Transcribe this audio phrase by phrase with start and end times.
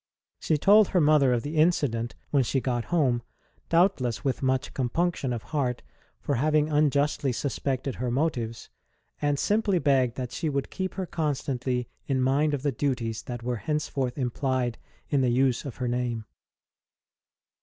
[0.39, 3.21] She told her mother of the incident when she got home,
[3.69, 5.83] doubtless with much compunction of heart
[6.19, 8.71] for having unjustly suspected her motives,
[9.21, 13.43] and simply begged that she would keep her constantly in mind of the duties that
[13.43, 14.79] were henceforth implied
[15.11, 16.25] in the use of her name.